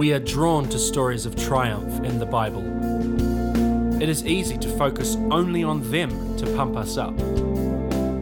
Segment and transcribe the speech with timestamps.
[0.00, 2.62] We are drawn to stories of triumph in the Bible.
[4.02, 7.12] It is easy to focus only on them to pump us up.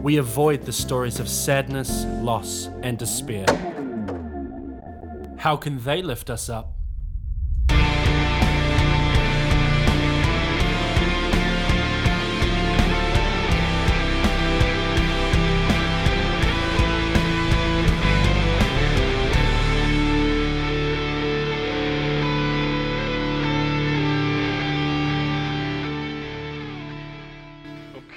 [0.03, 3.45] We avoid the stories of sadness, loss, and despair.
[5.37, 6.78] How can they lift us up?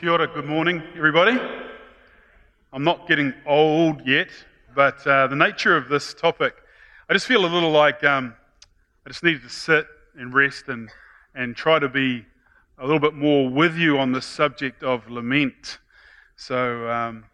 [0.03, 1.39] Kia ora, good morning, everybody.
[2.73, 4.31] I'm not getting old yet,
[4.75, 6.57] but uh, the nature of this topic,
[7.09, 8.35] I just feel a little like um,
[9.07, 10.91] I just needed to sit and rest and,
[11.37, 12.27] and try to be
[12.79, 15.79] a little bit more with you on the subject of lament.
[16.35, 17.27] So um,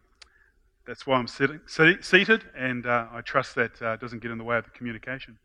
[0.86, 4.36] that's why I'm sitting, se- seated, and uh, I trust that uh, doesn't get in
[4.36, 5.38] the way of the communication.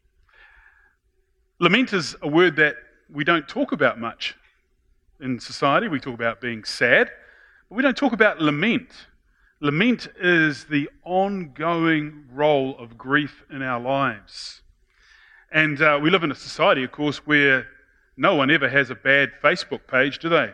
[1.59, 2.75] Lament is a word that
[3.09, 4.35] we don't talk about much
[5.19, 5.87] in society.
[5.87, 7.09] We talk about being sad,
[7.69, 8.89] but we don't talk about lament.
[9.59, 14.61] Lament is the ongoing role of grief in our lives.
[15.51, 17.67] And uh, we live in a society, of course, where
[18.17, 20.51] no one ever has a bad Facebook page, do they?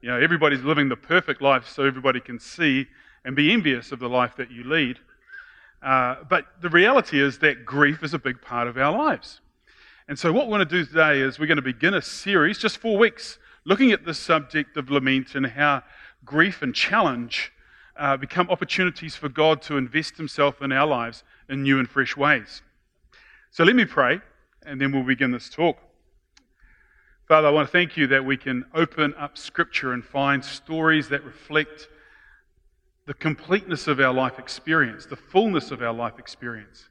[0.00, 2.86] You know, everybody's living the perfect life so everybody can see
[3.24, 4.98] and be envious of the life that you lead.
[5.82, 9.40] Uh, but the reality is that grief is a big part of our lives.
[10.08, 12.58] And so, what we're going to do today is we're going to begin a series,
[12.58, 15.82] just four weeks, looking at the subject of lament and how
[16.24, 17.52] grief and challenge
[17.96, 22.16] uh, become opportunities for God to invest Himself in our lives in new and fresh
[22.16, 22.62] ways.
[23.50, 24.20] So, let me pray,
[24.64, 25.76] and then we'll begin this talk.
[27.28, 31.08] Father, I want to thank you that we can open up Scripture and find stories
[31.10, 31.88] that reflect
[33.06, 36.88] the completeness of our life experience, the fullness of our life experience,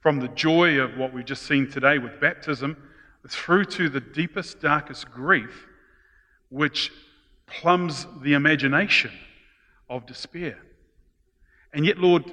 [0.00, 2.76] from the joy of what we've just seen today with baptism
[3.28, 5.66] through to the deepest, darkest grief,
[6.52, 6.92] which
[7.46, 9.10] plumbs the imagination
[9.88, 10.58] of despair.
[11.72, 12.30] And yet, Lord,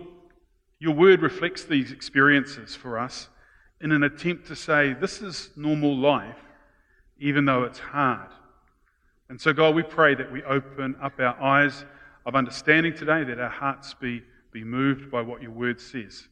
[0.77, 3.29] your word reflects these experiences for us
[3.79, 6.35] in an attempt to say this is normal life,
[7.17, 8.29] even though it's hard.
[9.29, 11.85] And so, God, we pray that we open up our eyes
[12.25, 16.27] of understanding today, that our hearts be, be moved by what your word says.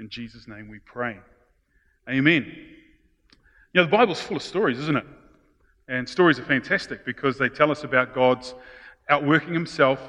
[0.00, 1.18] In Jesus' name we pray.
[2.08, 2.44] Amen.
[3.72, 5.06] You know, the Bible's full of stories, isn't it?
[5.88, 8.54] And stories are fantastic because they tell us about God's
[9.08, 10.00] outworking himself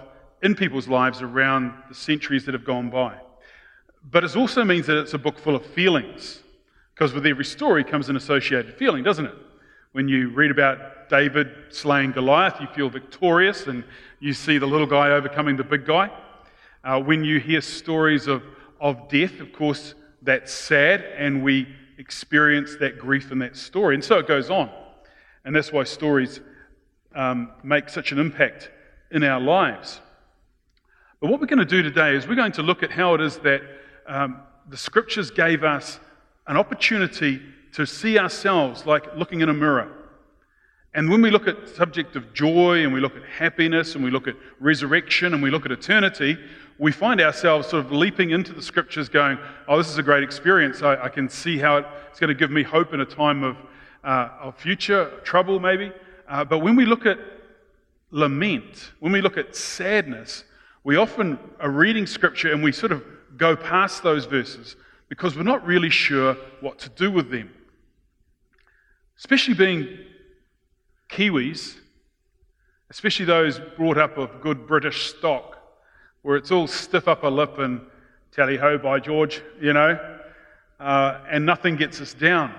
[0.41, 3.16] in people's lives around the centuries that have gone by.
[4.09, 6.44] But it also means that it's a book full of feelings
[6.94, 9.35] because with every story comes an associated feeling, doesn't it?
[9.91, 13.84] When you read about David slaying Goliath, you feel victorious and
[14.19, 16.09] you see the little guy overcoming the big guy.
[16.84, 18.44] Uh, when you hear stories of,
[18.80, 23.96] of death, of course, that's sad and we experience that grief in that story.
[23.96, 24.69] And so it goes on.
[25.45, 26.41] And that's why stories
[27.13, 28.69] um, make such an impact
[29.11, 30.01] in our lives.
[31.22, 33.22] But what we're going to do today is we're going to look at how it
[33.22, 33.61] is that
[34.07, 36.00] um, the scriptures gave us
[36.47, 37.41] an opportunity
[37.73, 39.91] to see ourselves like looking in a mirror.
[40.94, 44.03] And when we look at the subject of joy and we look at happiness and
[44.03, 46.38] we look at resurrection and we look at eternity,
[46.78, 50.23] we find ourselves sort of leaping into the scriptures going, oh, this is a great
[50.23, 50.81] experience.
[50.81, 51.78] I, I can see how
[52.09, 53.57] it's going to give me hope in a time of,
[54.05, 55.91] uh, of future trouble, maybe.
[56.29, 57.17] Uh, but when we look at
[58.11, 60.43] lament, when we look at sadness,
[60.83, 63.03] we often are reading scripture and we sort of
[63.35, 64.75] go past those verses
[65.09, 67.51] because we're not really sure what to do with them.
[69.17, 69.97] Especially being
[71.09, 71.77] Kiwis,
[72.89, 75.57] especially those brought up of good British stock,
[76.22, 77.81] where it's all stiff upper lip and
[78.31, 79.97] tally ho by George, you know,
[80.79, 82.53] uh, and nothing gets us down.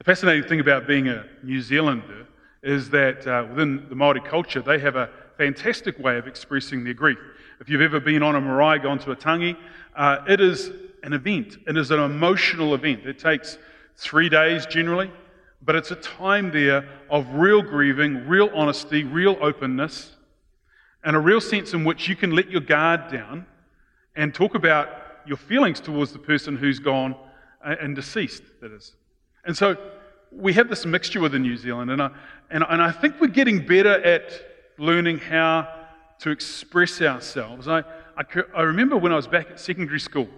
[0.00, 2.26] The fascinating thing about being a New Zealander
[2.62, 6.94] is that uh, within the Maori culture, they have a fantastic way of expressing their
[6.94, 7.18] grief.
[7.60, 9.58] If you've ever been on a marae, gone to a tangi,
[9.94, 10.70] uh, it is
[11.02, 11.58] an event.
[11.66, 13.04] It is an emotional event.
[13.04, 13.58] It takes
[13.98, 15.10] three days generally,
[15.60, 20.16] but it's a time there of real grieving, real honesty, real openness,
[21.04, 23.44] and a real sense in which you can let your guard down
[24.16, 24.88] and talk about
[25.26, 27.14] your feelings towards the person who's gone
[27.62, 28.94] uh, and deceased, that is.
[29.44, 29.76] And so
[30.30, 32.10] we have this mixture within New Zealand, and I,
[32.50, 34.32] and, and I think we're getting better at
[34.78, 35.68] learning how
[36.20, 37.68] to express ourselves.
[37.68, 37.80] I,
[38.16, 40.28] I, I remember when I was back at secondary school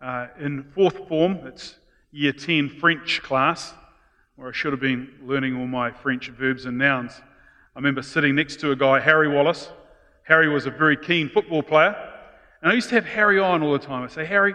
[0.00, 1.76] uh, in fourth form, it's
[2.10, 3.74] year 10 French class,
[4.36, 7.12] where I should have been learning all my French verbs and nouns.
[7.74, 9.70] I remember sitting next to a guy, Harry Wallace.
[10.24, 11.96] Harry was a very keen football player.
[12.62, 14.02] And I used to have Harry on all the time.
[14.02, 14.54] I say, Harry,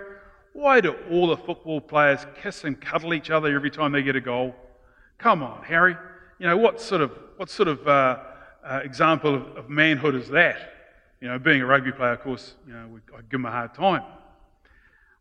[0.53, 4.15] Why do all the football players kiss and cuddle each other every time they get
[4.15, 4.55] a goal?
[5.17, 5.95] Come on, Harry.
[6.39, 8.19] You know, what sort of, what sort of uh,
[8.63, 10.73] uh, example of, of, manhood is that?
[11.21, 13.73] You know, being a rugby player, of course, you know, I give them a hard
[13.73, 14.03] time.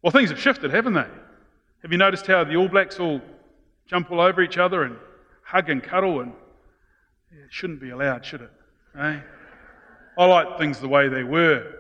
[0.03, 1.07] Well, things have shifted, haven't they?
[1.83, 3.21] Have you noticed how the All Blacks all
[3.87, 4.97] jump all over each other and
[5.45, 6.21] hug and cuddle?
[6.21, 6.33] And
[7.31, 8.51] it shouldn't be allowed, should it?
[8.99, 9.21] Eh?
[10.19, 11.73] I like things the way they were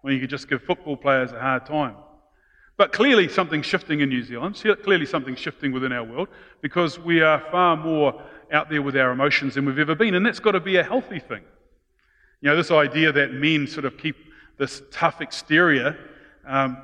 [0.00, 1.96] when you could just give football players a hard time.
[2.76, 4.60] But clearly, something's shifting in New Zealand.
[4.82, 6.28] Clearly, something's shifting within our world
[6.60, 8.20] because we are far more
[8.52, 10.14] out there with our emotions than we've ever been.
[10.14, 11.42] And that's got to be a healthy thing.
[12.40, 14.16] You know, this idea that men sort of keep
[14.58, 15.96] this tough exterior
[16.46, 16.76] um,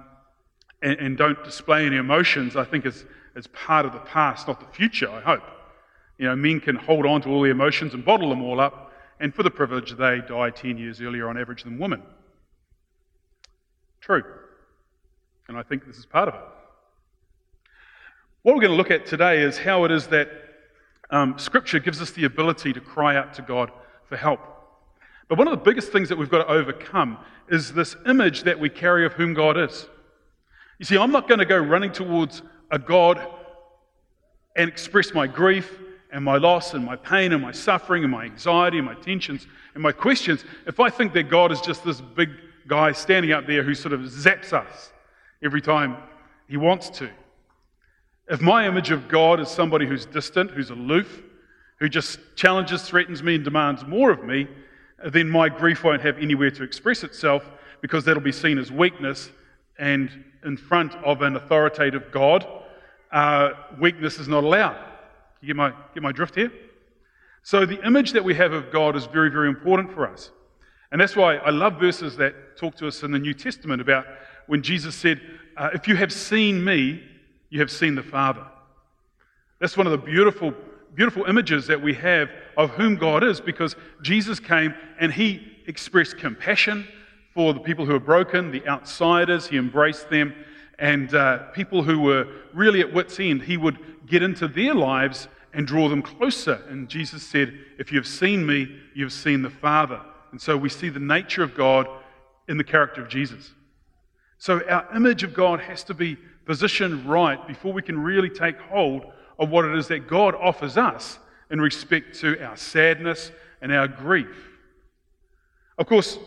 [0.83, 3.05] and, and, don't display any emotions, I think is,
[3.37, 5.43] is part of the past, not the future, I hope.
[6.17, 8.93] You know, men can hold on to all the emotions and bottle them all up,
[9.21, 12.03] and for the privilege, they die 10 years earlier on average than women.
[14.01, 14.25] True.
[15.50, 16.41] And I think this is part of it.
[18.43, 20.31] What we're going to look at today is how it is that
[21.11, 23.73] um, Scripture gives us the ability to cry out to God
[24.08, 24.38] for help.
[25.26, 27.19] But one of the biggest things that we've got to overcome
[27.49, 29.88] is this image that we carry of whom God is.
[30.79, 33.20] You see, I'm not going to go running towards a God
[34.55, 35.81] and express my grief
[36.12, 39.49] and my loss and my pain and my suffering and my anxiety and my tensions
[39.75, 42.31] and my questions if I think that God is just this big
[42.69, 44.93] guy standing up there who sort of zaps us
[45.43, 45.97] every time
[46.49, 47.11] he wants to.
[48.29, 51.23] If my image of God is somebody who's distant, who's aloof,
[51.79, 54.47] who just challenges, threatens me, and demands more of me,
[55.05, 57.51] then my grief won't have anywhere to express itself
[57.81, 59.31] because that'll be seen as weakness.
[59.79, 62.47] And in front of an authoritative God,
[63.11, 63.51] uh,
[63.81, 64.77] weakness is not allowed.
[65.41, 66.53] You get my, get my drift here?
[67.43, 70.31] So the image that we have of God is very, very important for us.
[70.93, 74.05] And that's why I love verses that talk to us in the New Testament about
[74.50, 75.20] when Jesus said,
[75.56, 77.00] uh, If you have seen me,
[77.50, 78.44] you have seen the Father.
[79.61, 80.52] That's one of the beautiful,
[80.93, 86.19] beautiful images that we have of whom God is because Jesus came and he expressed
[86.19, 86.85] compassion
[87.32, 89.47] for the people who are broken, the outsiders.
[89.47, 90.35] He embraced them.
[90.81, 95.29] And uh, people who were really at wits' end, he would get into their lives
[95.55, 96.61] and draw them closer.
[96.69, 100.00] And Jesus said, If you've seen me, you've seen the Father.
[100.32, 101.87] And so we see the nature of God
[102.49, 103.52] in the character of Jesus.
[104.41, 106.17] So our image of God has to be
[106.47, 109.05] positioned right before we can really take hold
[109.39, 111.19] of what it is that God offers us
[111.51, 114.49] in respect to our sadness and our grief.
[115.77, 116.19] Of course,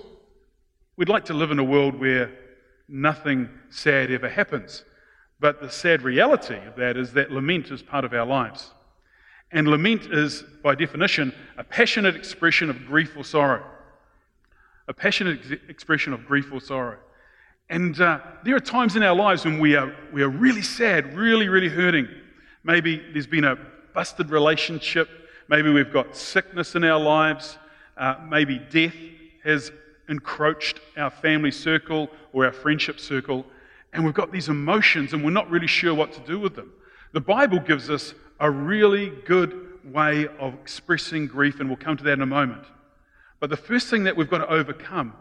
[0.95, 2.31] we'd like to live in a world where
[2.87, 4.83] nothing sad ever happens.
[5.39, 8.69] But the sad reality of that is that lament is part of our lives.
[9.51, 13.65] And lament is, by definition, a passionate expression of grief or sorrow.
[14.87, 16.99] A passionate ex- expression of grief or sorrow.
[17.69, 21.15] And uh, there are times in our lives when we are, we are really sad,
[21.15, 22.07] really, really hurting.
[22.63, 23.57] Maybe there's been a
[23.93, 25.09] busted relationship.
[25.47, 27.57] Maybe we've got sickness in our lives.
[27.97, 28.95] Uh, maybe death
[29.43, 29.71] has
[30.09, 33.45] encroached our family circle or our friendship circle.
[33.93, 36.71] And we've got these emotions and we're not really sure what to do with them.
[37.13, 42.03] The Bible gives us a really good way of expressing grief, and we'll come to
[42.03, 42.63] that in a moment.
[43.39, 45.13] But the first thing that we've got to overcome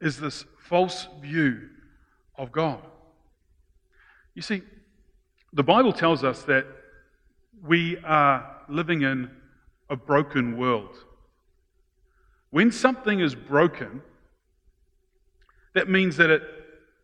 [0.00, 1.68] is this false view
[2.38, 2.78] of God.
[4.36, 4.62] You see,
[5.52, 6.64] the Bible tells us that
[7.60, 9.32] we are living in
[9.90, 10.96] a broken world.
[12.50, 14.00] When something is broken,
[15.74, 16.42] that means that it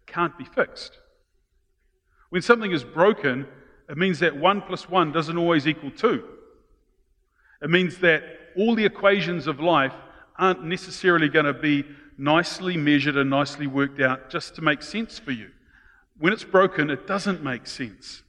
[0.06, 1.00] can't be fixed.
[2.30, 3.48] When something is broken,
[3.90, 6.24] it means that 1 plus 1 doesn't always equal 2.
[7.62, 8.22] It means that
[8.56, 9.94] all the equations of life
[10.38, 11.84] aren't necessarily going to be
[12.18, 15.50] nicely measured and nicely worked out just to make sense for you.
[16.18, 18.22] When it's broken, it doesn't make sense.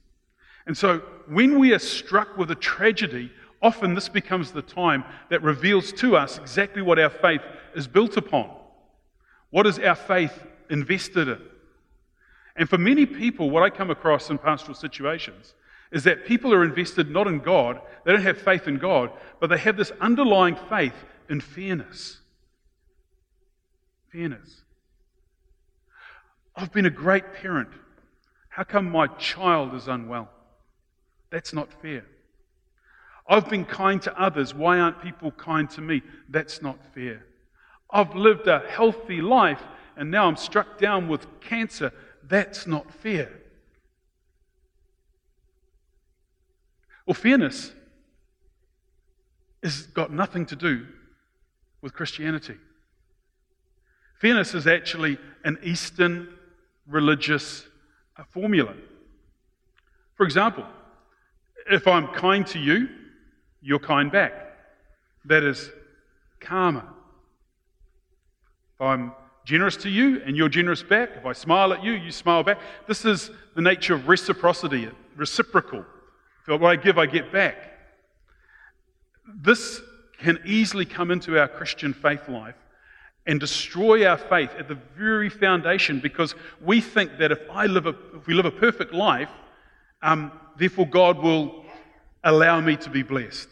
[0.66, 5.42] And so, when we are struck with a tragedy, often this becomes the time that
[5.42, 7.40] reveals to us exactly what our faith
[7.74, 8.50] is built upon.
[9.50, 11.40] What is our faith invested in?
[12.56, 15.54] And for many people, what I come across in pastoral situations
[15.90, 19.48] is that people are invested not in God, they don't have faith in God, but
[19.48, 20.92] they have this underlying faith
[21.30, 22.18] in fairness
[24.12, 24.62] fairness.
[26.56, 27.68] I've been a great parent.
[28.48, 30.28] How come my child is unwell?
[31.30, 32.04] That's not fair.
[33.28, 34.54] I've been kind to others.
[34.54, 36.02] Why aren't people kind to me?
[36.28, 37.24] That's not fair.
[37.90, 39.62] I've lived a healthy life
[39.96, 41.92] and now I'm struck down with cancer.
[42.22, 43.30] That's not fair.
[47.06, 47.72] Well, fairness
[49.62, 50.86] has got nothing to do
[51.80, 52.56] with Christianity.
[54.18, 56.28] Fairness is actually an Eastern
[56.86, 57.66] religious
[58.16, 58.74] uh, formula.
[60.14, 60.64] For example,
[61.70, 62.88] if I'm kind to you,
[63.62, 64.32] you're kind back.
[65.24, 65.70] That is
[66.40, 66.84] karma.
[68.74, 69.12] If I'm
[69.44, 72.58] generous to you and you're generous back, if I smile at you, you smile back.
[72.86, 75.84] This is the nature of reciprocity, reciprocal.
[76.48, 77.56] If what I give, I get back.
[79.42, 79.80] This
[80.18, 82.56] can easily come into our Christian faith life
[83.28, 87.86] and destroy our faith at the very foundation because we think that if, I live
[87.86, 89.28] a, if we live a perfect life,
[90.00, 91.66] um, therefore God will
[92.24, 93.48] allow me to be blessed.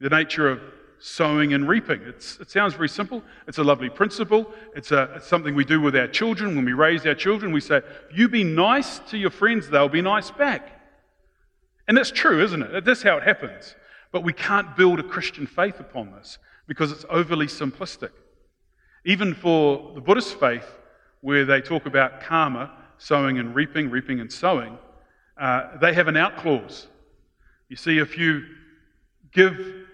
[0.00, 0.62] The nature of
[0.98, 2.00] sowing and reaping.
[2.02, 3.22] It's, it sounds very simple.
[3.46, 4.50] It's a lovely principle.
[4.74, 6.56] It's, a, it's something we do with our children.
[6.56, 10.00] When we raise our children, we say, You be nice to your friends, they'll be
[10.00, 10.72] nice back.
[11.86, 12.84] And that's true, isn't it?
[12.86, 13.76] That's how it happens.
[14.10, 18.10] But we can't build a Christian faith upon this because it's overly simplistic.
[19.06, 20.66] Even for the Buddhist faith,
[21.20, 24.76] where they talk about karma, sowing and reaping, reaping and sowing,
[25.38, 26.88] uh, they have an out clause.
[27.68, 28.44] You see, if you
[29.32, 29.86] give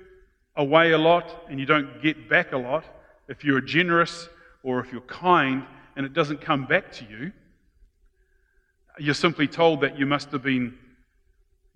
[0.57, 2.85] away a lot and you don't get back a lot,
[3.29, 4.31] if you're generous
[4.63, 7.33] or if you're kind and it doesn't come back to you,
[8.99, 10.79] you're simply told that you must have been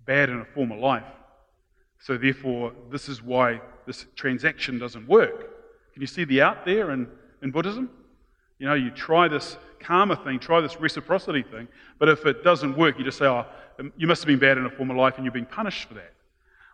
[0.07, 1.03] bad in a former life.
[1.99, 5.53] So, therefore, this is why this transaction doesn't work.
[5.93, 7.07] Can you see the out there in
[7.41, 7.89] in Buddhism.
[8.59, 11.67] You know, you try this karma thing, try this reciprocity thing,
[11.99, 13.45] but if it doesn't work, you just say, oh,
[13.79, 15.93] um, you must have been bad in a former life and you're being punished for
[15.93, 16.13] that.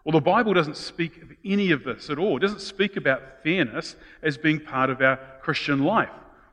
[0.04, 2.38] Well, the Bible doesn't speak of any of this at all.
[2.38, 6.10] It doesn't speak about fairness as being part of our Christian life.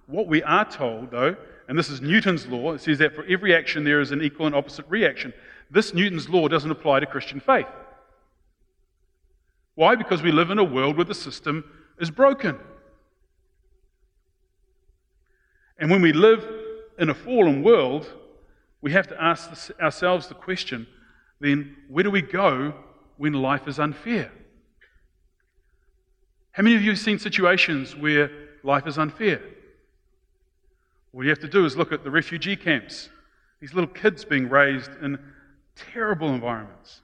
[0.07, 1.37] What we are told, though,
[1.69, 4.47] and this is Newton's law, it says that for every action there is an equal
[4.47, 5.33] and opposite reaction.
[5.71, 7.67] This Newton's law doesn't apply to Christian faith.
[9.77, 9.95] Why?
[9.95, 11.65] Because we live in a world where the system
[11.99, 12.59] is broken.
[15.81, 16.47] And when we live
[16.99, 18.07] in a fallen world,
[18.83, 20.87] we have to ask ourselves the question
[21.41, 22.75] then, where do we go
[23.17, 24.31] when life is unfair?
[26.53, 28.31] How many of you have seen situations where
[28.63, 29.41] life is unfair?
[31.15, 33.09] All you have to do is look at the refugee camps,
[33.59, 35.19] these little kids being raised in
[35.75, 37.01] terrible environments.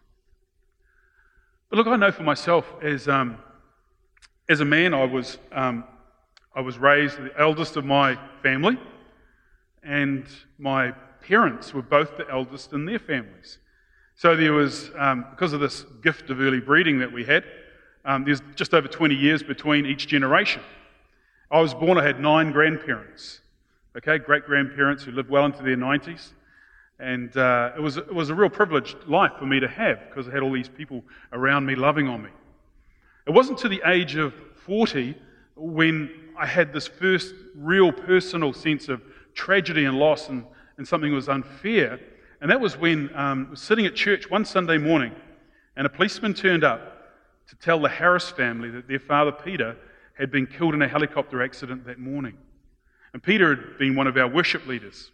[1.70, 3.38] But look, I know for myself, as, um,
[4.50, 5.84] as a man, I was um,
[6.56, 8.78] I was raised the eldest of my family,
[9.82, 10.24] and
[10.58, 13.58] my parents were both the eldest in their families.
[14.14, 17.44] So there was, um, because of this gift of early breeding that we had,
[18.06, 20.62] um, there's just over 20 years between each generation.
[21.50, 23.40] I was born, I had nine grandparents,
[23.98, 26.32] okay, great grandparents who lived well into their 90s.
[26.98, 30.26] And uh, it, was, it was a real privileged life for me to have because
[30.26, 32.30] I had all these people around me loving on me.
[33.26, 34.32] It wasn't to the age of
[34.64, 35.14] 40
[35.56, 39.02] when I had this first real personal sense of
[39.34, 40.44] tragedy and loss and,
[40.76, 41.98] and something was unfair.
[42.40, 45.12] And that was when um, I was sitting at church one Sunday morning
[45.76, 46.92] and a policeman turned up
[47.48, 49.76] to tell the Harris family that their father Peter
[50.18, 52.36] had been killed in a helicopter accident that morning.
[53.12, 55.10] And Peter had been one of our worship leaders.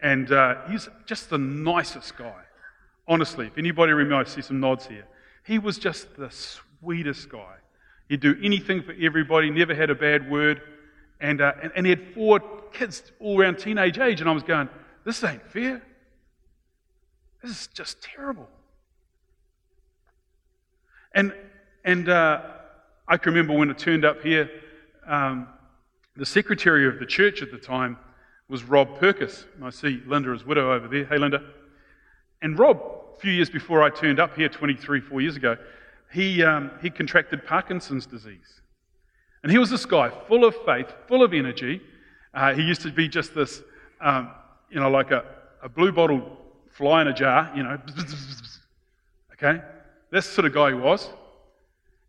[0.00, 2.42] And uh, he's just the nicest guy.
[3.06, 5.06] Honestly, if anybody remembers, I see some nods here.
[5.44, 7.56] He was just the sweetest guy.
[8.08, 10.60] He'd do anything for everybody, never had a bad word.
[11.20, 12.40] And, uh, and, and he had four
[12.72, 14.20] kids all around teenage age.
[14.20, 14.68] And I was going,
[15.04, 15.82] this ain't fair.
[17.42, 18.48] This is just terrible.
[21.14, 21.32] And,
[21.84, 22.42] and uh,
[23.06, 24.50] I can remember when it turned up here,
[25.06, 25.48] um,
[26.16, 27.98] the secretary of the church at the time
[28.48, 29.44] was Rob Perkis.
[29.62, 31.04] I see Linda's widow over there.
[31.04, 31.42] Hey, Linda.
[32.42, 32.80] And Rob,
[33.16, 35.56] a few years before I turned up here, 23, four years ago,
[36.14, 38.60] he, um, he contracted Parkinson's disease.
[39.42, 41.82] And he was this guy, full of faith, full of energy.
[42.32, 43.62] Uh, he used to be just this,
[44.00, 44.30] um,
[44.70, 45.24] you know, like a,
[45.62, 46.38] a blue bottle
[46.70, 47.78] fly in a jar, you know.
[49.32, 49.60] Okay?
[50.12, 51.10] That's sort of guy he was.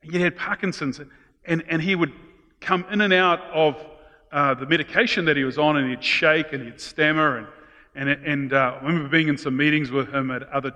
[0.03, 1.01] And he had Parkinson's.
[1.45, 2.13] And, and he would
[2.61, 3.83] come in and out of
[4.31, 7.37] uh, the medication that he was on, and he'd shake and he'd stammer.
[7.37, 7.47] And,
[7.95, 10.71] and, and uh, I remember being in some meetings with him at other,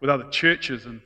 [0.00, 1.00] with other churches, and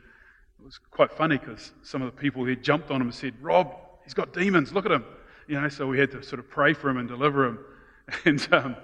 [0.67, 3.73] was quite funny because some of the people here jumped on him and said, Rob,
[4.03, 5.05] he's got demons, look at him.
[5.47, 7.59] You know, so we had to sort of pray for him and deliver him.
[8.25, 8.77] And, um,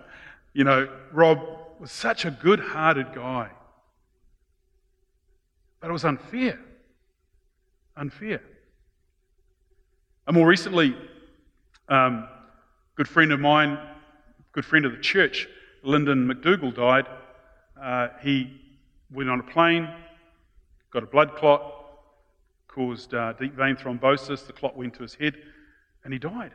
[0.52, 1.38] you know, Rob
[1.78, 3.50] was such a good hearted guy.
[5.80, 6.58] But it was unfair.
[7.96, 8.40] Unfair.
[10.26, 10.96] And more recently,
[11.88, 12.28] um,
[12.96, 13.78] good friend of mine,
[14.52, 15.48] good friend of the church,
[15.84, 17.06] Lyndon McDougall, died.
[17.80, 18.60] Uh, he
[19.12, 19.88] went on a plane,
[20.92, 21.62] got a blood clot,
[22.68, 24.46] caused uh, deep vein thrombosis.
[24.46, 25.36] The clot went to his head,
[26.04, 26.52] and he died.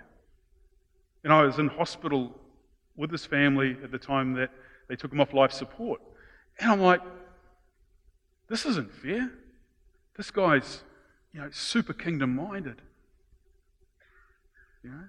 [1.23, 2.39] And I was in hospital
[2.95, 4.49] with his family at the time that
[4.87, 6.01] they took him off life support.
[6.59, 7.01] And I'm like,
[8.49, 9.31] this isn't fair.
[10.15, 10.81] This guy's,
[11.33, 12.81] you know, super kingdom minded.
[14.83, 15.03] You know?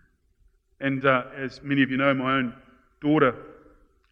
[0.81, 2.55] And uh, as many of you know, my own
[3.01, 3.35] daughter,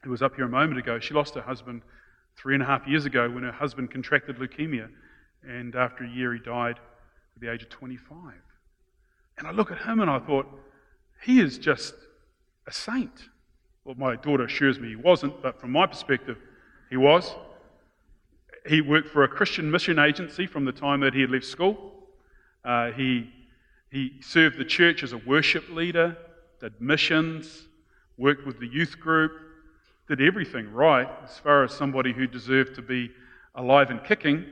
[0.02, 1.82] who was up here a moment ago, she lost her husband
[2.36, 4.88] three and a half years ago when her husband contracted leukemia.
[5.46, 6.78] And after a year, he died
[7.36, 8.34] at the age of 25.
[9.38, 10.46] And I look at him and I thought,
[11.22, 11.94] he is just
[12.66, 13.28] a saint.
[13.84, 16.38] Well, my daughter assures me he wasn't, but from my perspective,
[16.90, 17.34] he was.
[18.66, 21.92] He worked for a Christian mission agency from the time that he had left school.
[22.64, 23.30] Uh, he,
[23.90, 26.16] he served the church as a worship leader,
[26.60, 27.68] did missions,
[28.18, 29.32] worked with the youth group,
[30.08, 33.10] did everything right as far as somebody who deserved to be
[33.54, 34.44] alive and kicking.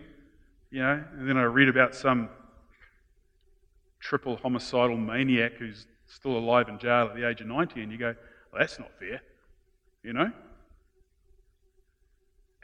[0.74, 2.28] You know, and then I read about some
[4.00, 7.96] triple homicidal maniac who's still alive in jail at the age of 90, and you
[7.96, 8.16] go,
[8.52, 9.22] well, that's not fair,
[10.02, 10.32] you know?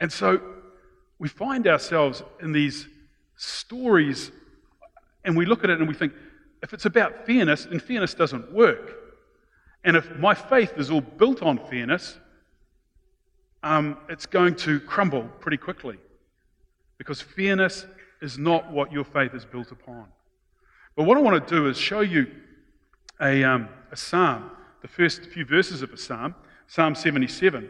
[0.01, 0.41] And so
[1.19, 2.85] we find ourselves in these
[3.37, 4.29] stories,
[5.23, 6.11] and we look at it and we think,
[6.61, 8.93] if it's about fairness, then fairness doesn't work.
[9.85, 12.17] And if my faith is all built on fairness,
[13.63, 15.97] um, it's going to crumble pretty quickly.
[16.97, 17.85] Because fairness
[18.21, 20.07] is not what your faith is built upon.
[20.95, 22.27] But what I want to do is show you
[23.19, 24.51] a, um, a psalm,
[24.81, 26.35] the first few verses of a psalm,
[26.67, 27.69] Psalm 77.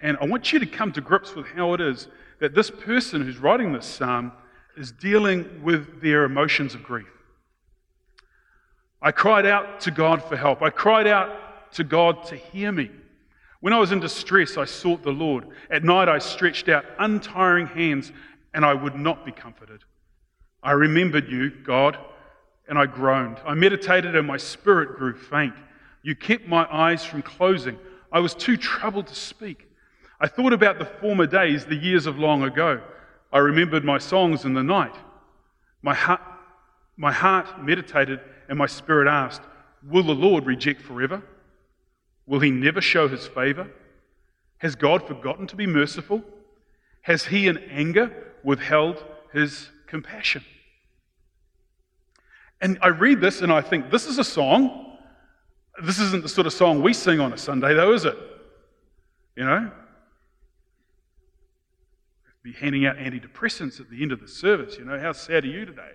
[0.00, 2.08] And I want you to come to grips with how it is
[2.40, 4.32] that this person who's writing this psalm
[4.76, 7.06] is dealing with their emotions of grief.
[9.00, 10.62] I cried out to God for help.
[10.62, 12.90] I cried out to God to hear me.
[13.60, 15.46] When I was in distress, I sought the Lord.
[15.70, 18.12] At night, I stretched out untiring hands,
[18.54, 19.82] and I would not be comforted.
[20.62, 21.98] I remembered you, God
[22.68, 23.38] and I groaned.
[23.44, 25.54] I meditated, and my spirit grew faint.
[26.02, 27.78] You kept my eyes from closing.
[28.10, 29.68] I was too troubled to speak.
[30.20, 32.80] I thought about the former days, the years of long ago.
[33.32, 34.94] I remembered my songs in the night.
[35.82, 36.22] My heart,
[36.96, 39.42] my heart meditated, and my spirit asked,
[39.86, 41.22] Will the Lord reject forever?
[42.26, 43.68] Will he never show his favor?
[44.58, 46.22] Has God forgotten to be merciful?
[47.02, 49.02] Has he in anger withheld
[49.32, 50.44] his compassion?
[52.60, 54.96] And I read this and I think, this is a song.
[55.82, 58.16] This isn't the sort of song we sing on a Sunday, though, is it?
[59.36, 59.70] You know?
[62.42, 64.76] Be handing out antidepressants at the end of the service.
[64.78, 65.92] You know, how sad are you today?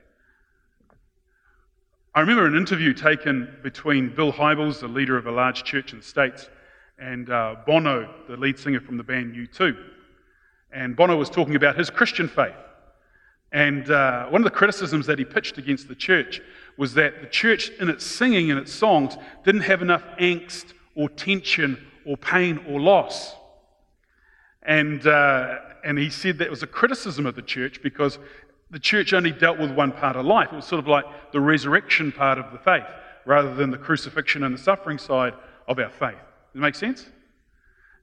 [2.16, 6.00] I remember an interview taken between Bill Hybels, the leader of a large church in
[6.00, 6.50] the States,
[6.98, 9.78] and uh, Bono, the lead singer from the band U2.
[10.72, 12.56] And Bono was talking about his Christian faith.
[13.52, 16.42] And uh, one of the criticisms that he pitched against the church
[16.78, 21.10] was that the church, in its singing and its songs, didn't have enough angst or
[21.10, 23.36] tension or pain or loss.
[24.64, 28.20] And, uh, and he said that was a criticism of the church because
[28.70, 30.50] the church only dealt with one part of life.
[30.52, 32.86] It was sort of like the resurrection part of the faith
[33.26, 35.34] rather than the crucifixion and the suffering side
[35.68, 36.18] of our faith.
[36.54, 37.08] Does it make sense?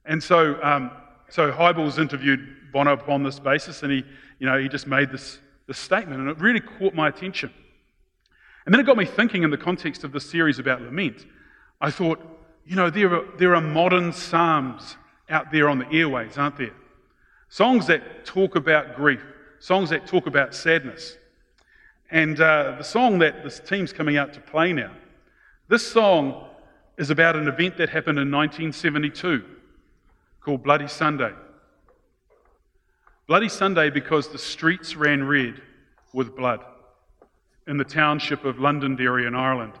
[0.05, 0.91] And so, um,
[1.29, 4.03] so Hybels interviewed Bono upon this basis, and he,
[4.39, 7.51] you know, he just made this, this statement, and it really caught my attention.
[8.65, 11.25] And then it got me thinking in the context of the series about lament.
[11.79, 12.19] I thought,
[12.65, 14.97] you know, there are, there are modern psalms
[15.29, 16.73] out there on the airways, aren't there?
[17.49, 19.23] Songs that talk about grief,
[19.59, 21.17] songs that talk about sadness.
[22.11, 24.91] And uh, the song that this team's coming out to play now,
[25.69, 26.45] this song
[26.97, 29.43] is about an event that happened in 1972
[30.47, 31.33] called Bloody Sunday.
[33.27, 35.61] Bloody Sunday because the streets ran red
[36.13, 36.61] with blood
[37.67, 39.73] in the township of Londonderry in Ireland.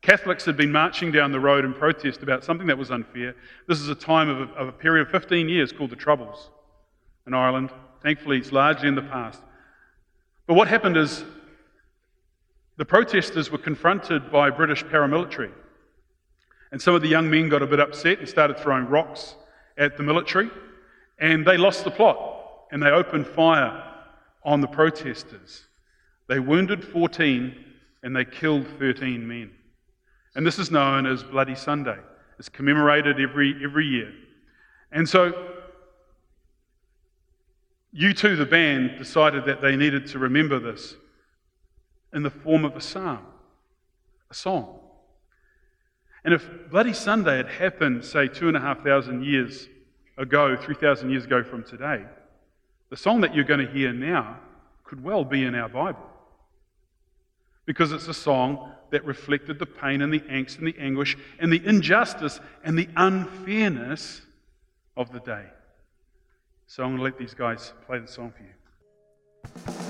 [0.00, 3.36] Catholics had been marching down the road in protest about something that was unfair.
[3.68, 6.48] This is a time of a, of a period of 15 years called the Troubles
[7.26, 7.68] in Ireland.
[8.02, 9.42] Thankfully, it's largely in the past.
[10.46, 11.22] But what happened is
[12.78, 15.52] the protesters were confronted by British paramilitary.
[16.70, 19.34] And some of the young men got a bit upset and started throwing rocks
[19.78, 20.50] at the military.
[21.18, 23.82] And they lost the plot and they opened fire
[24.44, 25.66] on the protesters.
[26.28, 27.54] They wounded 14
[28.02, 29.50] and they killed 13 men.
[30.34, 31.98] And this is known as Bloody Sunday.
[32.38, 34.12] It's commemorated every, every year.
[34.90, 35.32] And so,
[37.94, 40.96] U2, the band, decided that they needed to remember this
[42.12, 43.26] in the form of a psalm,
[44.30, 44.78] a song.
[46.24, 49.68] And if Bloody Sunday had happened, say, two and a half thousand years
[50.16, 52.04] ago, 3,000 years ago from today,
[52.90, 54.38] the song that you're going to hear now
[54.84, 56.06] could well be in our Bible.
[57.64, 61.52] Because it's a song that reflected the pain and the angst and the anguish and
[61.52, 64.20] the injustice and the unfairness
[64.96, 65.46] of the day.
[66.66, 69.81] So I'm going to let these guys play the song for you.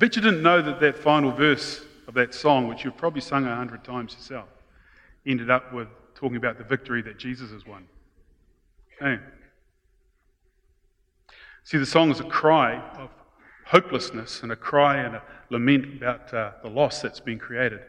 [0.00, 3.46] bet you didn't know that that final verse of that song, which you've probably sung
[3.46, 4.48] a hundred times yourself,
[5.26, 7.86] ended up with talking about the victory that Jesus has won.
[8.98, 9.18] Hey.
[11.64, 13.10] See, the song is a cry of
[13.66, 17.80] hopelessness and a cry and a lament about uh, the loss that's been created.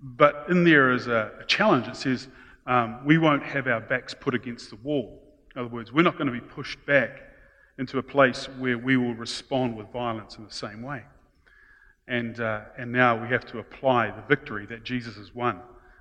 [0.00, 1.86] But in there is a, a challenge.
[1.86, 2.26] It says,
[2.66, 5.22] um, we won't have our backs put against the wall.
[5.54, 7.22] In other words, we're not going to be pushed back
[7.78, 11.04] into a place where we will respond with violence in the same way.
[12.06, 15.60] And, uh, and now we have to apply the victory that Jesus has won.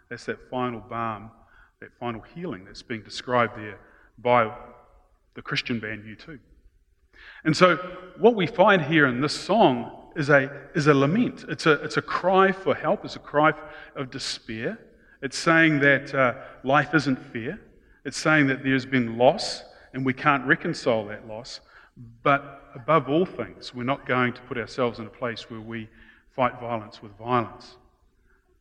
[0.10, 1.32] That's that final balm,
[1.80, 3.80] that final healing that's being described there
[4.18, 4.54] by
[5.36, 6.39] the Christian band U2.
[7.46, 7.78] And so,
[8.18, 11.46] what we find here in this song is a, is a lament.
[11.48, 13.54] It's a, it's a cry for help, it's a cry
[13.96, 14.80] of despair.
[15.22, 17.60] It's saying that uh, life isn't fair,
[18.04, 19.63] it's saying that there's been loss,
[19.94, 21.62] and we can't reconcile that loss.
[22.23, 25.89] But above all things, we're not going to put ourselves in a place where we
[26.36, 27.75] fight violence with violence.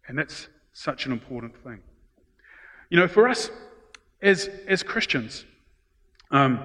[0.07, 1.81] And that's such an important thing.
[2.91, 3.51] You know, for us
[4.21, 5.45] as, as Christians,
[6.31, 6.61] um,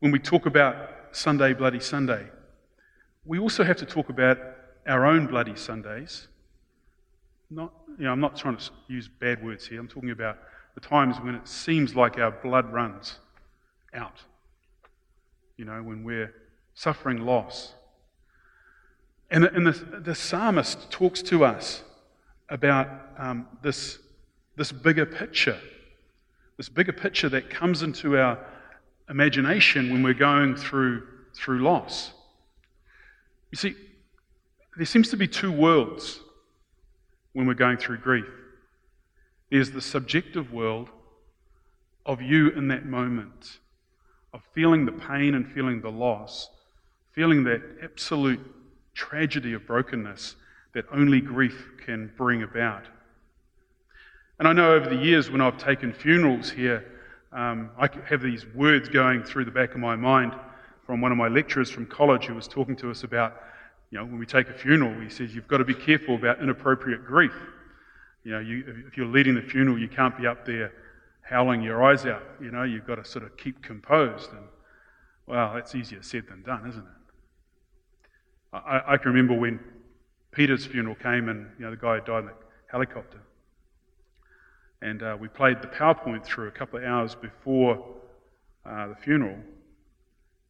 [0.00, 2.26] when we talk about Sunday, Bloody Sunday,
[3.24, 4.38] we also have to talk about
[4.86, 6.28] our own Bloody Sundays.
[7.50, 9.78] Not, you know, I'm not trying to use bad words here.
[9.78, 10.38] I'm talking about
[10.74, 13.18] the times when it seems like our blood runs
[13.94, 14.22] out.
[15.62, 16.34] You know, when we're
[16.74, 17.74] suffering loss.
[19.30, 21.84] And the, and the, the psalmist talks to us
[22.48, 24.00] about um, this,
[24.56, 25.60] this bigger picture,
[26.56, 28.44] this bigger picture that comes into our
[29.08, 32.10] imagination when we're going through, through loss.
[33.52, 33.76] You see,
[34.76, 36.18] there seems to be two worlds
[37.34, 38.26] when we're going through grief.
[39.48, 40.88] There's the subjective world
[42.04, 43.60] of you in that moment,
[44.32, 46.48] of feeling the pain and feeling the loss,
[47.12, 48.40] feeling that absolute
[48.94, 50.36] tragedy of brokenness
[50.74, 52.84] that only grief can bring about.
[54.38, 56.84] And I know over the years when I've taken funerals here,
[57.32, 60.34] um, I have these words going through the back of my mind
[60.86, 63.40] from one of my lecturers from college who was talking to us about,
[63.90, 66.42] you know, when we take a funeral, he says, you've got to be careful about
[66.42, 67.34] inappropriate grief.
[68.24, 70.72] You know, you, if you're leading the funeral, you can't be up there
[71.22, 72.22] howling your eyes out.
[72.40, 74.30] You know, you've got to sort of keep composed.
[74.30, 74.46] And,
[75.26, 76.88] well, that's easier said than done, isn't it?
[78.52, 79.60] I, I can remember when
[80.30, 82.34] Peter's funeral came and, you know, the guy died in the
[82.70, 83.20] helicopter.
[84.82, 87.84] And uh, we played the PowerPoint through a couple of hours before
[88.66, 89.36] uh, the funeral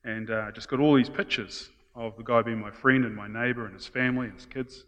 [0.05, 3.29] and uh, just got all these pictures of the guy being my friend and my
[3.29, 4.85] neighbor and his family and his kids.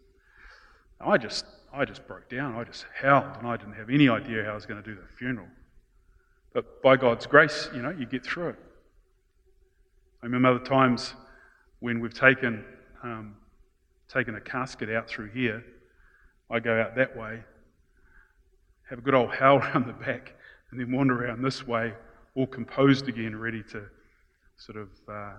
[0.99, 2.55] I just, I just broke down.
[2.55, 4.95] I just howled, and I didn't have any idea how I was going to do
[4.95, 5.47] the funeral.
[6.55, 8.55] But by God's grace, you know, you get through it.
[10.23, 11.13] I remember other times
[11.81, 12.63] when we've taken,
[13.03, 13.35] um,
[14.07, 15.65] taken a casket out through here.
[16.49, 17.41] I go out that way,
[18.89, 20.33] have a good old howl around the back,
[20.71, 21.91] and then wander around this way,
[22.35, 23.83] all composed again, ready to
[24.55, 25.33] sort of uh,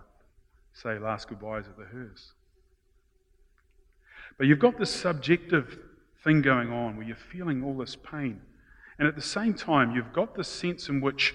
[0.74, 2.32] say last goodbyes at the hearse.
[4.36, 5.78] But you've got this subjective
[6.22, 8.42] thing going on where you're feeling all this pain.
[8.98, 11.34] And at the same time, you've got this sense in which,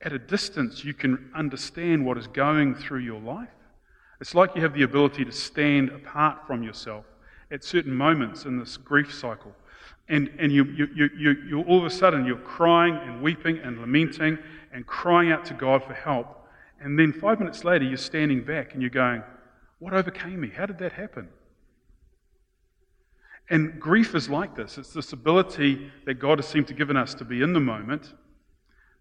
[0.00, 3.48] at a distance, you can understand what is going through your life.
[4.20, 7.04] It's like you have the ability to stand apart from yourself
[7.50, 9.52] at certain moments in this grief cycle.
[10.08, 13.58] And, and you, you, you, you, you all of a sudden, you're crying and weeping
[13.58, 14.38] and lamenting
[14.72, 16.46] and crying out to God for help.
[16.80, 19.22] And then five minutes later, you're standing back and you're going,
[19.78, 20.50] What overcame me?
[20.50, 21.28] How did that happen?
[23.52, 27.12] And grief is like this it's this ability that God has seemed to given us
[27.14, 28.14] to be in the moment,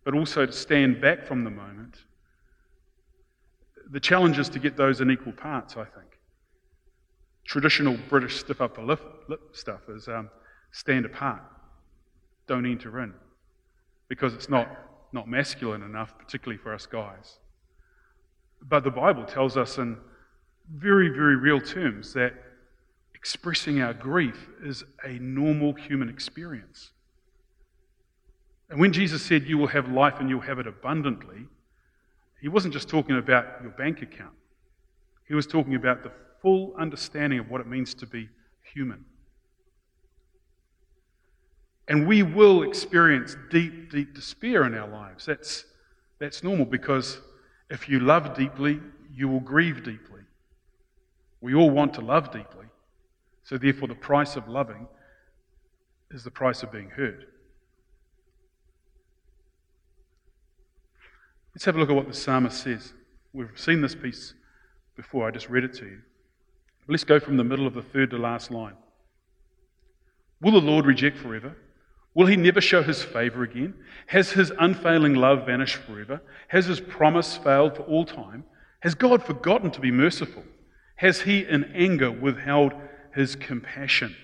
[0.04, 2.04] but also to stand back from the moment.
[3.90, 6.20] The challenge is to get those in equal parts, I think.
[7.46, 10.30] Traditional British stiff upper lip, lip stuff is um,
[10.72, 11.42] stand apart,
[12.46, 13.14] don't enter in,
[14.10, 14.68] because it's not,
[15.14, 17.38] not masculine enough, particularly for us guys.
[18.62, 19.98] But the Bible tells us in
[20.74, 22.34] very, very real terms that
[23.22, 26.90] expressing our grief is a normal human experience.
[28.72, 31.46] And when Jesus said, You will have life and you'll have it abundantly,
[32.42, 34.34] he wasn't just talking about your bank account,
[35.28, 38.28] he was talking about the full understanding of what it means to be
[38.74, 39.06] human.
[41.88, 45.28] And we will experience deep, deep despair in our lives.
[45.28, 45.66] That's,
[46.20, 47.20] that's normal because
[47.70, 48.80] if you love deeply,
[49.14, 50.22] you will grieve deeply.
[51.40, 52.61] We all want to love deeply.
[53.44, 54.88] So, therefore, the price of loving
[56.12, 57.26] is the price of being heard.
[61.54, 62.94] Let's have a look at what the psalmist says.
[63.34, 64.34] We've seen this piece
[64.96, 66.02] before, I just read it to you.
[66.88, 68.76] Let's go from the middle of the third to last line.
[70.42, 71.56] Will the Lord reject forever?
[72.14, 73.74] Will he never show his favor again?
[74.08, 76.22] Has his unfailing love vanished forever?
[76.50, 78.44] Has his promise failed for all time?
[78.82, 80.44] Has God forgotten to be merciful?
[80.96, 82.74] Has he in anger withheld
[83.14, 84.16] his compassion?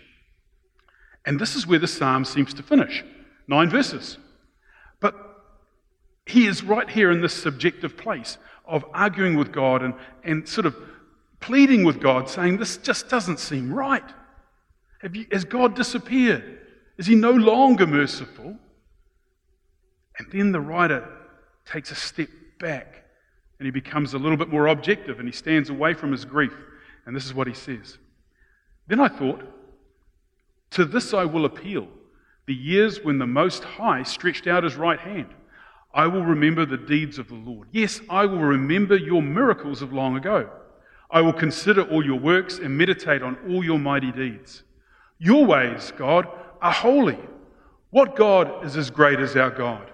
[1.26, 3.04] And this is where the psalm seems to finish
[3.48, 4.18] nine verses.
[5.00, 5.16] But
[6.26, 10.66] he is right here in this subjective place of arguing with God and, and sort
[10.66, 10.76] of
[11.40, 14.04] pleading with God, saying, This just doesn't seem right.
[15.12, 16.60] You, has God disappeared?
[16.98, 18.58] Is he no longer merciful?
[20.18, 21.08] And then the writer
[21.66, 23.04] takes a step back
[23.60, 26.54] and he becomes a little bit more objective and he stands away from his grief.
[27.06, 27.98] And this is what he says.
[28.88, 29.42] Then I thought,
[30.72, 31.88] To this I will appeal,
[32.46, 35.28] the years when the Most High stretched out his right hand.
[35.94, 37.68] I will remember the deeds of the Lord.
[37.72, 40.50] Yes, I will remember your miracles of long ago.
[41.10, 44.64] I will consider all your works and meditate on all your mighty deeds.
[45.20, 46.28] Your ways, God,
[46.62, 47.18] are holy.
[47.90, 49.90] What God is as great as our God?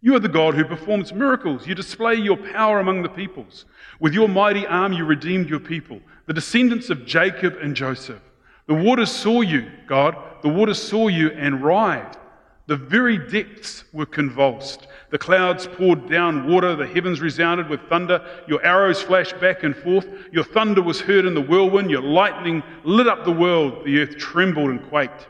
[0.00, 1.66] You are the God who performs miracles.
[1.66, 3.66] You display your power among the peoples.
[4.00, 8.20] With your mighty arm, you redeemed your people, the descendants of Jacob and Joseph.
[8.66, 10.14] The waters saw you, God.
[10.42, 12.18] The waters saw you and writhed.
[12.66, 14.88] The very depths were convulsed.
[15.08, 16.76] The clouds poured down water.
[16.76, 18.22] The heavens resounded with thunder.
[18.46, 20.06] Your arrows flashed back and forth.
[20.30, 21.90] Your thunder was heard in the whirlwind.
[21.90, 23.86] Your lightning lit up the world.
[23.86, 25.26] The earth trembled and quaked.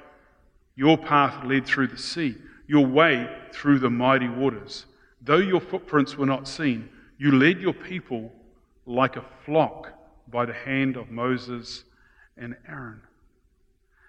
[0.75, 4.87] Your path led through the sea your way through the mighty waters.
[5.23, 8.33] Though your footprints were not seen, you led your people
[8.85, 9.93] like a flock
[10.31, 11.85] by the hand of Moses
[12.37, 13.01] and Aaron.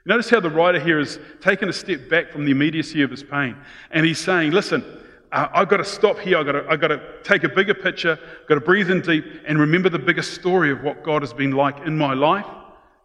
[0.05, 3.23] Notice how the writer here has taken a step back from the immediacy of his
[3.23, 3.55] pain.
[3.91, 4.83] And he's saying, listen,
[5.31, 6.37] I've got to stop here.
[6.37, 8.17] I've got, to, I've got to take a bigger picture.
[8.41, 11.33] I've got to breathe in deep and remember the bigger story of what God has
[11.33, 12.47] been like in my life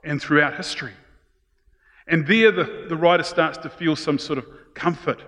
[0.03, 0.93] and throughout history.
[2.07, 5.23] And there the, the writer starts to feel some sort of comfort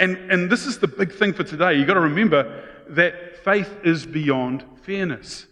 [0.00, 1.74] and, and this is the big thing for today.
[1.74, 5.46] You've got to remember that faith is beyond fairness.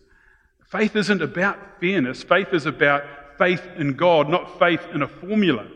[0.68, 3.04] Faith isn't about fairness, faith is about
[3.38, 5.66] faith in God, not faith in a formula.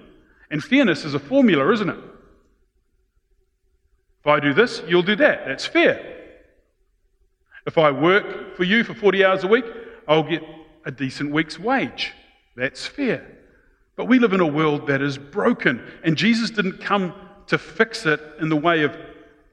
[0.51, 1.99] And fairness is a formula, isn't it?
[4.21, 5.47] If I do this, you'll do that.
[5.47, 6.19] That's fair.
[7.67, 9.65] If I work for you for 40 hours a week,
[10.07, 10.43] I'll get
[10.85, 12.13] a decent week's wage.
[12.55, 13.27] That's fair.
[13.97, 17.15] But we live in a world that is broken, and Jesus didn't come
[17.47, 18.97] to fix it in the way of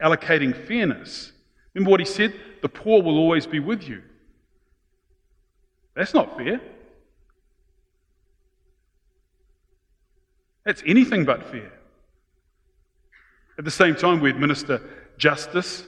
[0.02, 1.32] allocating fairness.
[1.74, 2.34] Remember what he said?
[2.62, 4.02] The poor will always be with you.
[5.96, 6.62] That's not fair.
[10.66, 11.72] That's anything but fair.
[13.58, 14.82] At the same time, we administer
[15.18, 15.86] justice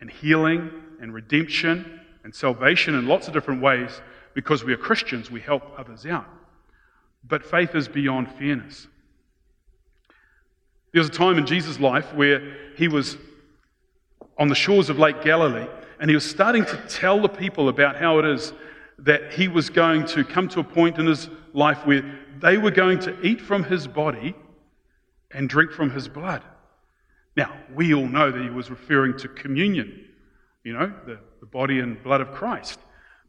[0.00, 4.02] and healing and redemption and salvation in lots of different ways
[4.34, 6.26] because we are Christians, we help others out.
[7.24, 8.86] But faith is beyond fairness.
[10.92, 13.16] There was a time in Jesus' life where he was
[14.38, 15.68] on the shores of Lake Galilee
[16.00, 18.52] and he was starting to tell the people about how it is
[19.00, 22.70] that he was going to come to a point in his life where they were
[22.70, 24.34] going to eat from his body
[25.30, 26.42] and drink from his blood.
[27.36, 30.06] Now, we all know that he was referring to communion,
[30.64, 32.80] you know, the, the body and blood of Christ.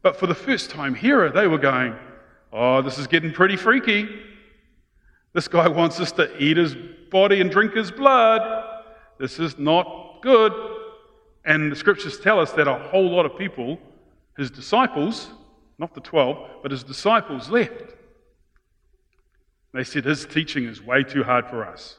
[0.02, 1.94] But for the first time here, they were going,
[2.52, 4.06] Oh, this is getting pretty freaky.
[5.32, 6.76] This guy wants us to eat his
[7.10, 8.64] body and drink his blood.
[9.18, 10.52] This is not good.
[11.46, 13.78] And the scriptures tell us that a whole lot of people,
[14.36, 15.30] his disciples,
[15.82, 17.94] not the 12, but his disciples left.
[19.74, 21.98] They said his teaching is way too hard for us,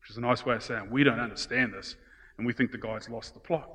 [0.00, 1.96] which is a nice way of saying we don't understand this
[2.38, 3.68] and we think the guy's lost the plot.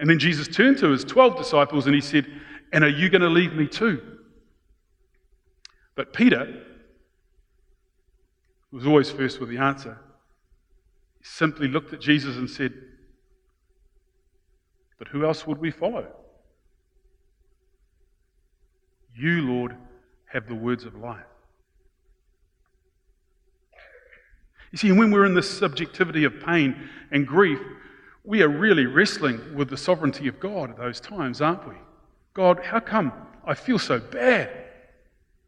[0.00, 2.26] And then Jesus turned to his 12 disciples and he said,
[2.72, 4.02] And are you going to leave me too?
[5.94, 6.64] But Peter,
[8.72, 9.96] was always first with the answer.
[11.18, 12.72] He simply looked at Jesus and said,
[14.98, 16.08] But who else would we follow?
[19.16, 19.76] You, Lord,
[20.26, 21.24] have the words of life.
[24.72, 27.58] You see, when we're in this subjectivity of pain and grief,
[28.24, 31.74] we are really wrestling with the sovereignty of God at those times, aren't we?
[32.34, 33.12] God, how come
[33.44, 34.50] I feel so bad?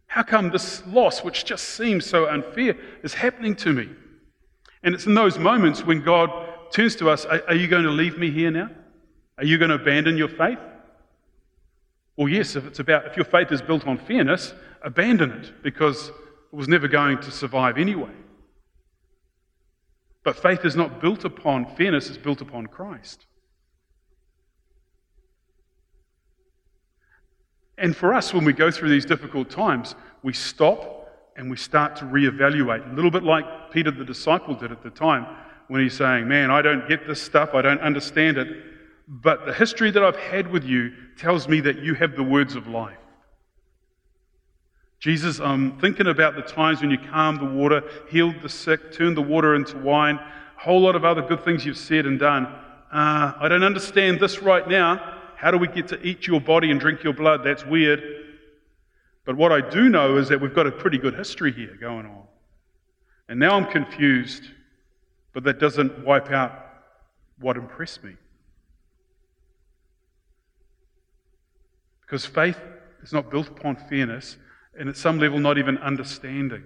[0.06, 3.88] How come this loss, which just seems so unfair, is happening to me?
[4.82, 6.30] And it's in those moments when God
[6.72, 8.70] turns to us Are, are you going to leave me here now?
[9.38, 10.58] Are you going to abandon your faith?
[12.16, 16.08] Well, yes, if it's about if your faith is built on fairness, abandon it because
[16.08, 18.12] it was never going to survive anyway.
[20.24, 23.26] But faith is not built upon fairness, it's built upon Christ.
[27.78, 31.96] And for us, when we go through these difficult times, we stop and we start
[31.96, 32.92] to reevaluate.
[32.92, 35.26] A little bit like Peter the disciple did at the time
[35.68, 38.71] when he's saying, Man, I don't get this stuff, I don't understand it.
[39.08, 42.54] But the history that I've had with you tells me that you have the words
[42.54, 42.96] of life.
[45.00, 49.16] Jesus, I'm thinking about the times when you calmed the water, healed the sick, turned
[49.16, 52.46] the water into wine, a whole lot of other good things you've said and done.
[52.92, 56.70] Uh, I don't understand this right now, how do we get to eat your body
[56.70, 57.40] and drink your blood?
[57.42, 58.00] That's weird.
[59.24, 62.06] But what I do know is that we've got a pretty good history here going
[62.06, 62.22] on.
[63.28, 64.44] And now I'm confused,
[65.32, 66.52] but that doesn't wipe out
[67.40, 68.14] what impressed me.
[72.12, 72.60] Because faith
[73.02, 74.36] is not built upon fairness,
[74.78, 76.62] and at some level, not even understanding.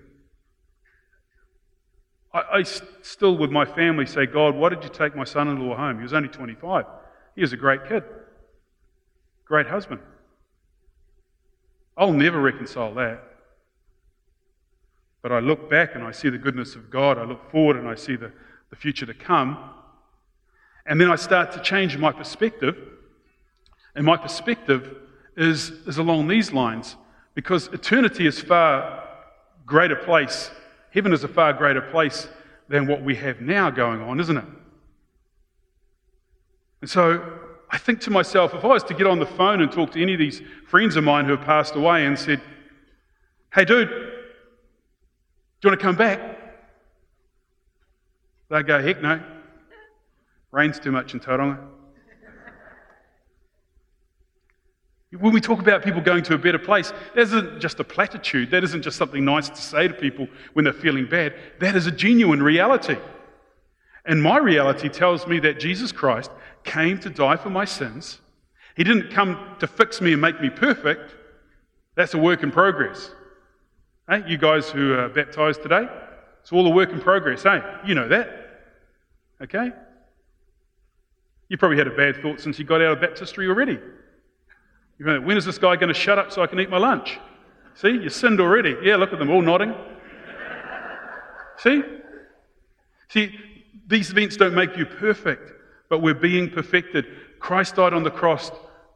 [2.35, 5.65] I, I still, with my family, say, God, why did you take my son in
[5.65, 5.99] law home?
[5.99, 6.85] He was only 25.
[7.37, 8.03] He was a great kid,
[9.45, 10.01] great husband.
[11.97, 13.23] I'll never reconcile that.
[15.23, 17.19] But I look back and I see the goodness of God.
[17.19, 18.33] I look forward and I see the,
[18.71, 19.71] the future to come.
[20.87, 22.77] And then I start to change my perspective.
[23.95, 25.03] And my perspective
[25.37, 26.97] is, is along these lines
[27.35, 29.05] because eternity is far
[29.67, 30.51] greater place.
[30.91, 32.29] Heaven is a far greater place
[32.69, 34.45] than what we have now going on, isn't it?
[36.81, 37.39] And so
[37.71, 40.03] I think to myself, if I was to get on the phone and talk to
[40.03, 42.41] any of these friends of mine who have passed away and said,
[43.53, 46.21] Hey, dude, do you want to come back?
[48.51, 49.21] They'd go, Heck no.
[50.53, 51.59] Rains too much in Tauranga.
[55.13, 58.51] When we talk about people going to a better place, that isn't just a platitude.
[58.51, 61.35] That isn't just something nice to say to people when they're feeling bad.
[61.61, 62.97] That is a genuine reality.
[64.05, 66.31] And my reality tells me that Jesus Christ
[66.65, 68.21] came to die for my sins.
[68.77, 71.15] He didn't come to fix me and make me perfect.
[71.95, 73.11] That's a work in progress.
[74.09, 75.89] Hey, you guys who are baptized today,
[76.41, 77.61] it's all a work in progress, hey?
[77.87, 78.29] You know that.
[79.41, 79.73] Okay?
[81.49, 83.79] You probably had a bad thought since you got out of baptistry already.
[84.99, 87.19] You when is this guy going to shut up so I can eat my lunch?
[87.75, 88.75] See, you sinned already.
[88.83, 89.75] Yeah, look at them all nodding.
[91.59, 91.83] See?
[93.09, 93.39] See,
[93.87, 95.53] these events don't make you perfect,
[95.89, 97.07] but we're being perfected.
[97.39, 98.51] Christ died on the cross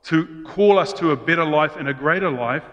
[0.04, 2.64] to call us to a better life and a greater life,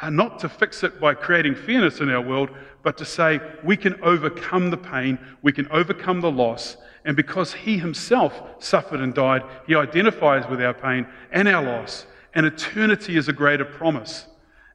[0.00, 2.50] and not to fix it by creating fairness in our world,
[2.82, 7.52] but to say we can overcome the pain, we can overcome the loss, and because
[7.52, 13.16] He Himself suffered and died, He identifies with our pain and our loss, and eternity
[13.16, 14.26] is a greater promise.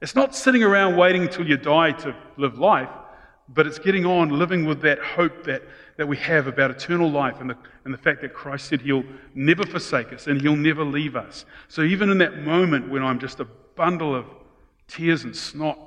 [0.01, 2.89] It's not sitting around waiting until you die to live life,
[3.49, 5.61] but it's getting on, living with that hope that,
[5.97, 9.03] that we have about eternal life and the, and the fact that Christ said He'll
[9.33, 11.45] never forsake us and He'll never leave us.
[11.67, 14.25] So even in that moment when I'm just a bundle of
[14.87, 15.77] tears and snot,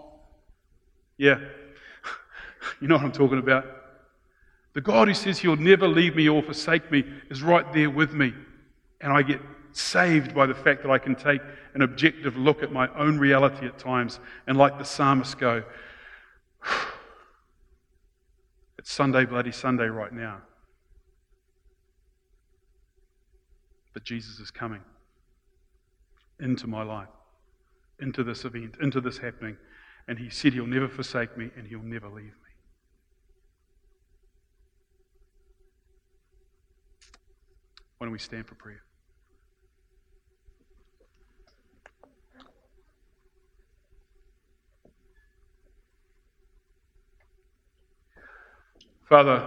[1.16, 1.38] yeah,
[2.80, 3.66] you know what I'm talking about.
[4.74, 8.12] The God who says He'll never leave me or forsake me is right there with
[8.12, 8.32] me.
[9.00, 9.40] And I get
[9.78, 11.40] saved by the fact that I can take
[11.74, 15.62] an objective look at my own reality at times and, like the psalmist, go,
[18.78, 20.40] It's Sunday, bloody Sunday right now.
[23.92, 24.80] But Jesus is coming
[26.40, 27.08] into my life,
[28.00, 29.56] into this event, into this happening.
[30.06, 32.32] And He said He'll never forsake me and He'll never leave me.
[37.98, 38.82] Why don't we stand for prayer?
[49.08, 49.42] Father,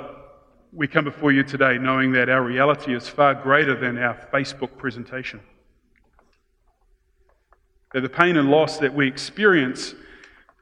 [0.73, 4.75] we come before you today knowing that our reality is far greater than our Facebook
[4.75, 5.39] presentation.
[7.93, 9.93] That the pain and loss that we experience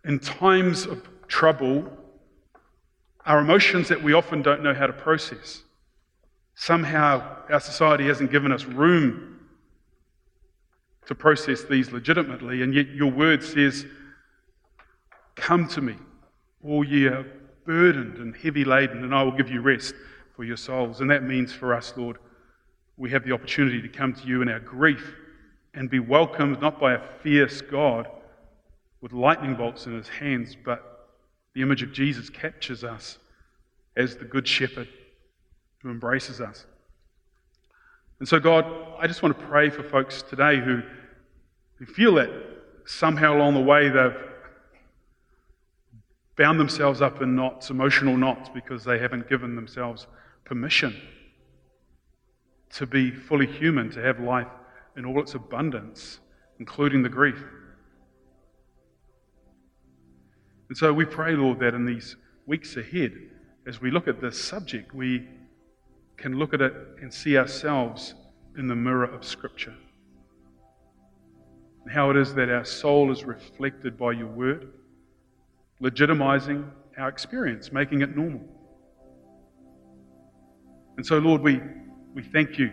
[0.03, 1.89] in times of trouble
[3.25, 5.63] are emotions that we often don't know how to process.
[6.55, 9.39] Somehow, our society hasn't given us room
[11.05, 13.85] to process these legitimately, and yet your word says,
[15.35, 15.95] Come to me,
[16.61, 17.07] all ye
[17.69, 19.93] burdened and heavy laden, and I will give you rest
[20.35, 21.01] for your souls.
[21.01, 22.17] And that means for us, Lord,
[22.97, 25.13] we have the opportunity to come to you in our grief
[25.75, 28.07] and be welcomed not by a fierce God
[29.01, 31.11] with lightning bolts in his hands, but
[31.53, 33.19] the image of Jesus captures us
[33.95, 34.87] as the good shepherd
[35.83, 36.65] who embraces us.
[38.17, 38.65] And so, God,
[38.97, 40.81] I just want to pray for folks today who,
[41.75, 42.31] who feel that
[42.87, 44.28] somehow along the way they've
[46.39, 50.07] bound themselves up in knots, emotional knots, because they haven't given themselves
[50.45, 50.95] permission
[52.69, 54.47] to be fully human, to have life
[54.95, 56.19] in all its abundance,
[56.59, 57.43] including the grief.
[60.69, 62.15] And so we pray, Lord, that in these
[62.45, 63.11] weeks ahead,
[63.67, 65.27] as we look at this subject, we
[66.15, 68.15] can look at it and see ourselves
[68.57, 69.75] in the mirror of Scripture.
[71.83, 74.71] And how it is that our soul is reflected by your word
[75.81, 78.41] legitimizing our experience, making it normal.
[80.97, 81.61] And so, Lord, we,
[82.13, 82.71] we thank you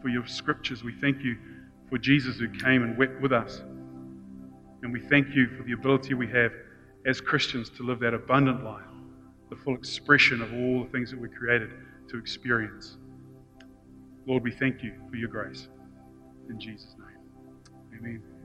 [0.00, 0.82] for your scriptures.
[0.82, 1.36] We thank you
[1.90, 3.62] for Jesus who came and wept with us.
[4.82, 6.52] And we thank you for the ability we have
[7.06, 8.82] as Christians to live that abundant life,
[9.50, 11.70] the full expression of all the things that we're created
[12.08, 12.96] to experience.
[14.26, 15.68] Lord, we thank you for your grace.
[16.48, 17.98] In Jesus' name.
[17.98, 18.37] Amen.